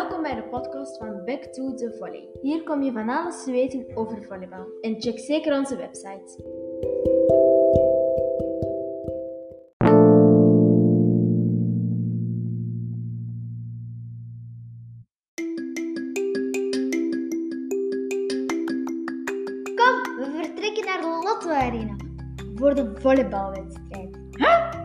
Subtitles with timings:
[0.00, 2.28] Welkom bij de podcast van Back to the Volley.
[2.42, 4.66] Hier kom je van alles te weten over volleybal.
[4.80, 6.42] En check zeker onze website.
[19.74, 21.96] Kom, we vertrekken naar de Lotto Arena
[22.54, 24.18] voor de volleybalwedstrijd.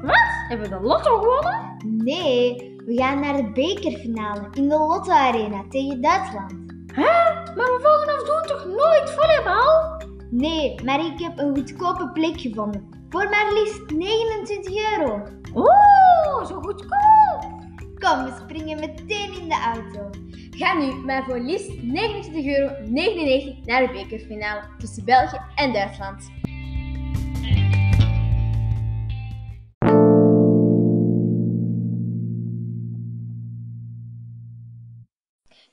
[0.02, 0.16] Wat?
[0.48, 1.78] Hebben we de lotto gewonnen?
[2.04, 6.54] Nee, we gaan naar de bekerfinale in de Lotto Arena tegen Duitsland.
[7.56, 10.04] Maar we volgen doen toch nooit volleybal?
[10.30, 12.90] Nee, maar ik heb een goedkope plek gevonden.
[13.10, 15.28] Voor maar liefst 29 euro.
[15.56, 17.54] Oeh, zo goedkoop.
[18.00, 20.10] Kom, we springen meteen in de auto.
[20.50, 21.84] Ga nu maar voor liefst 29,99
[22.46, 22.74] euro
[23.66, 26.32] naar de bekerfinale tussen België en Duitsland.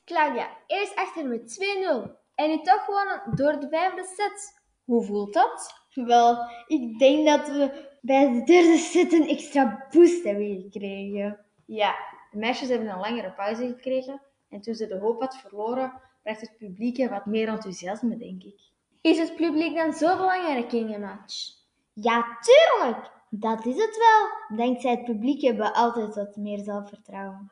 [0.05, 1.65] Claudia, eerst achter met
[2.07, 2.21] 2-0.
[2.35, 4.61] En nu toch gewonnen door de vijfde set.
[4.83, 5.73] Hoe voelt dat?
[5.93, 6.37] Wel,
[6.67, 11.45] ik denk dat we bij de derde set een extra boost hebben gekregen.
[11.65, 11.95] Ja,
[12.31, 14.21] de meisjes hebben een langere pauze gekregen.
[14.49, 18.43] En toen ze de hoop had verloren, bracht het publiek er wat meer enthousiasme, denk
[18.43, 18.61] ik.
[19.01, 21.51] Is het publiek dan zo belangrijk in een match?
[21.93, 23.11] Ja, tuurlijk!
[23.29, 24.57] Dat is het wel.
[24.57, 27.51] Dankzij het publiek hebben we altijd wat meer zelfvertrouwen.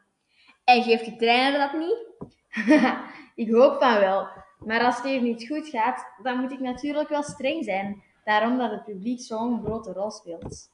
[0.64, 2.32] En geeft de trainer dat niet?
[3.44, 4.28] ik hoop van wel.
[4.66, 8.04] Maar als het even niet goed gaat, dan moet ik natuurlijk wel streng zijn.
[8.24, 10.70] Daarom dat het publiek zo'n grote rol speelt.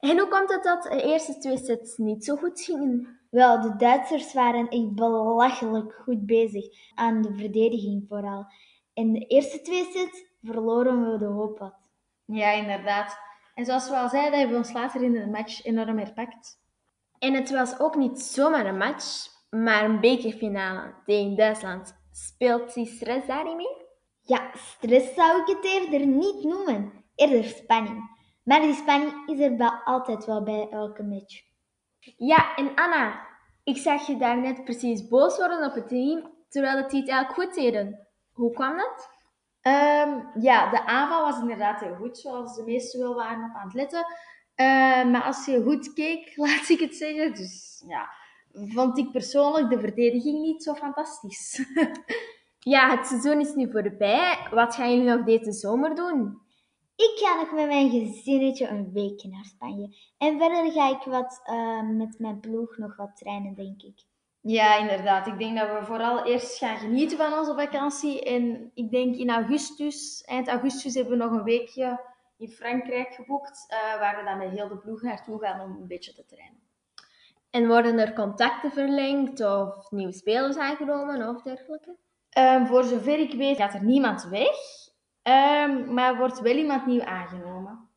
[0.00, 3.20] En hoe komt het dat de eerste twee sets niet zo goed gingen?
[3.30, 8.46] Wel, de Duitsers waren echt belachelijk goed bezig aan de verdediging vooral.
[8.94, 11.74] In de eerste twee sets verloren we de hoop wat.
[12.24, 13.18] Ja, inderdaad.
[13.54, 16.58] En zoals we al zeiden, hebben we ons later in de match enorm herpakt.
[17.18, 21.98] En het was ook niet zomaar een match, maar een bekerfinale tegen Duitsland.
[22.12, 23.76] Speelt die stress daarin mee?
[24.22, 26.92] Ja, stress zou ik het eerder niet noemen.
[27.14, 28.18] Eerder spanning.
[28.44, 31.42] Maar die spanning is er wel altijd wel bij elke match.
[32.16, 33.26] Ja, en Anna,
[33.64, 37.32] ik zag je daar net precies boos worden op het team, terwijl het het eigenlijk
[37.32, 38.08] goed deden.
[38.32, 39.08] Hoe kwam dat?
[39.60, 43.64] Ehm, ja, de aanval was inderdaad heel goed, zoals de meesten wel waren op aan
[43.64, 44.06] het letten.
[44.54, 48.10] Ehm, maar als je goed keek, laat ik het zeggen, dus ja,
[48.52, 51.64] vond ik persoonlijk de verdediging niet zo fantastisch.
[52.74, 54.48] ja, het seizoen is nu voorbij.
[54.50, 56.38] Wat gaan jullie nog deze zomer doen?
[56.96, 59.96] Ik ga nog met mijn gezinnetje een weekje naar Spanje.
[60.18, 64.04] En verder ga ik wat eh, met mijn ploeg nog wat trainen, denk ik.
[64.40, 65.26] Ja, inderdaad.
[65.26, 68.24] Ik denk dat we vooral eerst gaan genieten van onze vakantie.
[68.24, 72.00] En ik denk in augustus, eind augustus, hebben we nog een weekje
[72.36, 73.64] in Frankrijk geboekt.
[73.68, 76.60] eh, waar we dan met heel de ploeg naartoe gaan om een beetje te trainen.
[77.50, 81.96] En worden er contacten verlengd of nieuwe spelers aangenomen of dergelijke?
[82.30, 84.56] Ehm, voor zover ik weet gaat er niemand weg.
[85.22, 87.88] Ehm, maar wordt wel iemand nieuw aangenomen.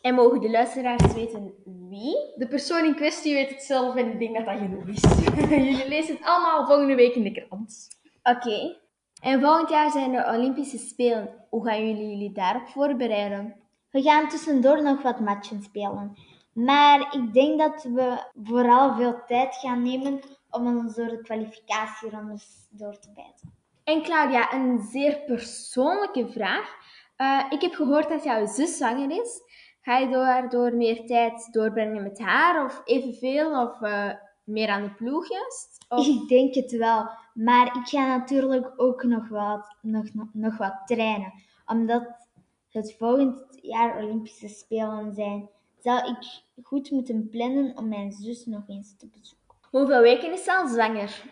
[0.00, 2.16] En mogen de luisteraars weten wie?
[2.36, 5.02] De persoon in kwestie weet het zelf en ik denk dat dat genoeg is.
[5.50, 7.88] Jullie lezen het allemaal volgende week in de krant.
[8.22, 8.76] Oké.
[9.22, 11.28] En volgend jaar zijn er Olympische Spelen.
[11.48, 13.54] Hoe gaan jullie jullie daarop voorbereiden?
[13.90, 16.16] We gaan tussendoor nog wat matchen spelen.
[16.52, 22.66] Maar ik denk dat we vooral veel tijd gaan nemen om ons door de kwalificatierondes
[22.70, 23.52] door te bijten.
[23.84, 26.74] En Claudia, een zeer persoonlijke vraag.
[27.16, 29.40] Eh, ik heb gehoord dat jouw zus zwanger is.
[29.80, 34.10] Ga je daardoor meer tijd doorbrengen met haar of evenveel of eh,
[34.44, 35.84] meer aan de ploeg juist?
[35.88, 37.08] Of- Ik denk het wel.
[37.34, 41.32] Maar ik ga natuurlijk ook nog wat, nog, nog, nog wat trainen.
[41.66, 42.28] Omdat
[42.70, 45.48] het volgend jaar Olympische Spelen zijn,
[45.82, 49.38] zou ik goed moeten plannen om mijn zus nog eens te bezoeken.
[49.70, 51.22] Hoeveel weken is ze al zwanger?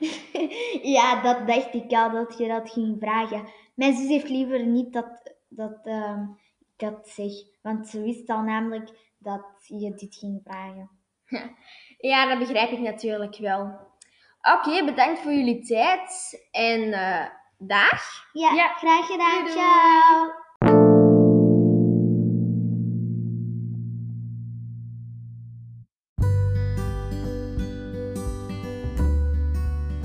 [0.82, 3.44] Ja, dat dacht ik al dat je dat ging vragen.
[3.74, 6.22] Mijn zus heeft liever niet dat, dat ehm,
[6.58, 7.32] ik dat zeg.
[7.62, 10.90] Want ze wist al namelijk dat je dit ging vragen.
[12.00, 13.78] Ja, dat begrijp ik natuurlijk wel.
[14.56, 17.26] Oké, bedankt voor jullie tijd en eh
[17.58, 18.02] dag.
[18.32, 18.68] Ja, Ja.
[18.68, 19.44] graag gedaan.
[19.44, 19.58] Doei, doei.
[19.58, 20.37] Ciao.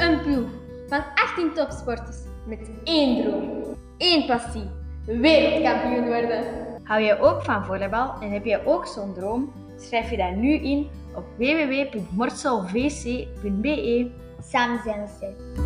[0.04, 0.50] Een ploeg
[0.88, 3.64] van 18 topsporters met één droom,
[3.98, 4.70] één passie:
[5.06, 6.44] wereldkampioen worden.
[6.84, 9.54] Hou jij ook van volleybal en heb jij ook zo'n droom?
[9.78, 14.12] Schrijf je daar nu in op www.morselvc.be.
[14.42, 15.63] Samen zijn we.